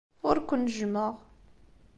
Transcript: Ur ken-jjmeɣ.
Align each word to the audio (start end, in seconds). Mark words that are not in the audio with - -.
Ur 0.27 0.37
ken-jjmeɣ. 0.41 1.13